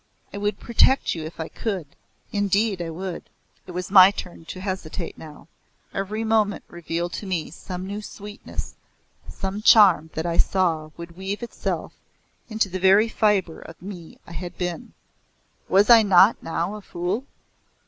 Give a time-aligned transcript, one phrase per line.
[0.33, 1.85] I would protect you if I could
[2.31, 3.21] indeed I would!"
[3.67, 5.47] It was my turn to hesitate now.
[5.93, 8.73] Every moment revealed to me some new sweetness,
[9.29, 11.93] some charm that I saw would weave itself
[12.49, 14.93] into the very fibre of my I had been!
[15.69, 17.23] Was I not now a fool?